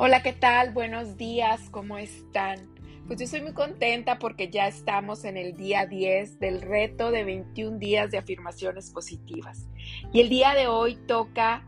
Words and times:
Hola, 0.00 0.22
¿qué 0.22 0.32
tal? 0.32 0.72
Buenos 0.72 1.16
días, 1.16 1.70
¿cómo 1.72 1.98
están? 1.98 2.68
Pues 3.08 3.18
yo 3.18 3.24
estoy 3.24 3.40
muy 3.40 3.52
contenta 3.52 4.20
porque 4.20 4.48
ya 4.48 4.68
estamos 4.68 5.24
en 5.24 5.36
el 5.36 5.56
día 5.56 5.86
10 5.86 6.38
del 6.38 6.62
reto 6.62 7.10
de 7.10 7.24
21 7.24 7.78
días 7.78 8.12
de 8.12 8.18
afirmaciones 8.18 8.92
positivas. 8.92 9.66
Y 10.12 10.20
el 10.20 10.28
día 10.28 10.54
de 10.54 10.68
hoy 10.68 10.94
toca 11.08 11.64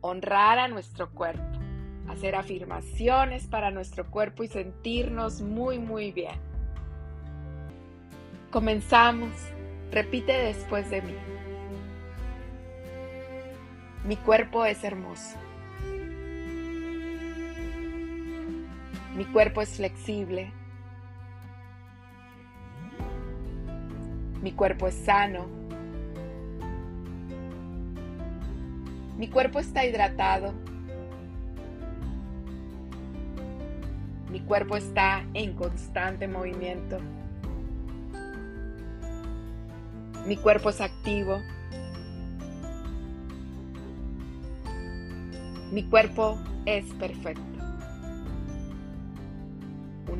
honrar 0.00 0.58
a 0.58 0.66
nuestro 0.66 1.12
cuerpo, 1.12 1.60
hacer 2.08 2.34
afirmaciones 2.34 3.46
para 3.46 3.70
nuestro 3.70 4.10
cuerpo 4.10 4.42
y 4.42 4.48
sentirnos 4.48 5.40
muy, 5.40 5.78
muy 5.78 6.10
bien. 6.10 6.40
Comenzamos. 8.50 9.30
Repite 9.92 10.32
después 10.32 10.90
de 10.90 11.02
mí. 11.02 11.14
Mi 14.04 14.16
cuerpo 14.16 14.64
es 14.64 14.82
hermoso. 14.82 15.38
Mi 19.20 19.26
cuerpo 19.26 19.60
es 19.60 19.76
flexible. 19.76 20.50
Mi 24.40 24.52
cuerpo 24.52 24.88
es 24.88 24.94
sano. 24.94 25.44
Mi 29.18 29.28
cuerpo 29.28 29.58
está 29.58 29.84
hidratado. 29.84 30.54
Mi 34.30 34.40
cuerpo 34.40 34.78
está 34.78 35.22
en 35.34 35.52
constante 35.52 36.26
movimiento. 36.26 36.96
Mi 40.26 40.38
cuerpo 40.38 40.70
es 40.70 40.80
activo. 40.80 41.42
Mi 45.70 45.82
cuerpo 45.82 46.38
es 46.64 46.86
perfecto 46.94 47.59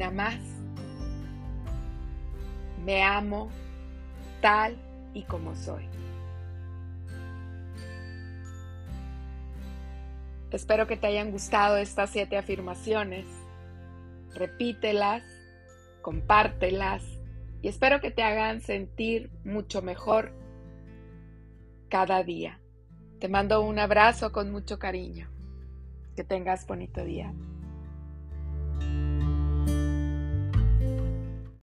más. 0.09 0.39
Me 2.87 3.03
amo 3.03 3.51
tal 4.41 4.79
y 5.13 5.25
como 5.25 5.55
soy. 5.55 5.85
Espero 10.51 10.87
que 10.87 10.97
te 10.97 11.07
hayan 11.07 11.31
gustado 11.31 11.77
estas 11.77 12.11
siete 12.11 12.39
afirmaciones. 12.39 13.27
Repítelas, 14.35 15.23
compártelas 16.01 17.05
y 17.63 17.69
espero 17.69 18.01
que 18.01 18.11
te 18.11 18.23
hagan 18.23 18.63
sentir 18.63 19.31
mucho 19.45 19.83
mejor 19.83 20.33
cada 21.89 22.23
día. 22.23 22.61
Te 23.19 23.29
mando 23.29 23.61
un 23.61 23.79
abrazo 23.79 24.33
con 24.33 24.51
mucho 24.51 24.79
cariño. 24.79 25.31
Que 26.17 26.25
tengas 26.25 26.67
bonito 26.67 27.05
día. 27.05 27.33